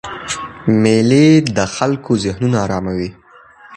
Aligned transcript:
مېلې 0.81 1.27
د 1.55 1.57
خلکو 1.75 2.11
ذهنونه 2.23 2.57
آراموي. 2.65 3.09